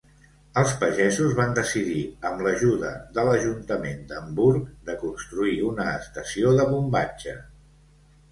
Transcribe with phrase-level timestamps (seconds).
[0.59, 1.99] Els pagesos van decidir,
[2.29, 7.37] amb l'ajuda de l'ajuntament d'Hamburg, de construir una estació de bombatge.